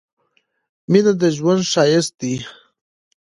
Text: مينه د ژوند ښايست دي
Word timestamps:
مينه 0.91 1.13
د 1.21 1.23
ژوند 1.37 1.61
ښايست 1.71 2.13
دي 2.21 2.35